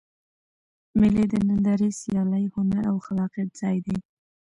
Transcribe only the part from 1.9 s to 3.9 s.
سیالۍ، هنر او خلاقیت ځای